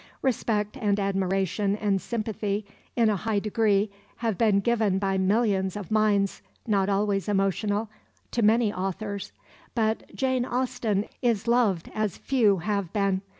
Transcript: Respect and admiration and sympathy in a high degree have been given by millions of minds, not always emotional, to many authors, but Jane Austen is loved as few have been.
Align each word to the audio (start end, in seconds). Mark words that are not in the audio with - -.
Respect 0.23 0.77
and 0.77 0.99
admiration 0.99 1.75
and 1.75 2.01
sympathy 2.01 2.65
in 2.95 3.07
a 3.07 3.15
high 3.15 3.37
degree 3.37 3.91
have 4.15 4.35
been 4.35 4.59
given 4.59 4.97
by 4.97 5.19
millions 5.19 5.77
of 5.77 5.91
minds, 5.91 6.41
not 6.65 6.89
always 6.89 7.29
emotional, 7.29 7.87
to 8.31 8.41
many 8.41 8.73
authors, 8.73 9.31
but 9.75 10.11
Jane 10.15 10.43
Austen 10.43 11.05
is 11.21 11.47
loved 11.47 11.91
as 11.93 12.17
few 12.17 12.57
have 12.57 12.91
been. 12.91 13.21